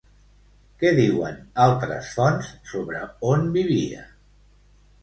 [0.83, 4.07] Què diuen altres fonts sobre on vivia?